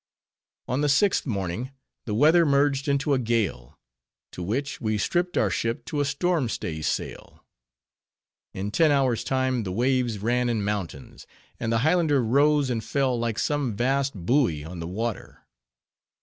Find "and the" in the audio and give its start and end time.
11.59-11.77